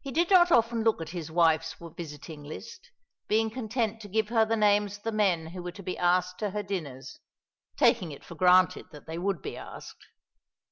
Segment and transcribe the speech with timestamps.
[0.00, 2.90] He did not often look at his wife's visiting list,
[3.28, 6.40] being content to give her the names of the men who were to be asked
[6.40, 7.20] to her dinners,
[7.76, 10.06] taking it for granted that they would be asked.